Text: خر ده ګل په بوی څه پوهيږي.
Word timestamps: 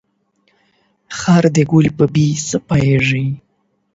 خر 1.17 1.43
ده 1.55 1.63
ګل 1.71 1.87
په 1.97 2.05
بوی 2.13 2.29
څه 2.47 2.57
پوهيږي. 2.67 3.25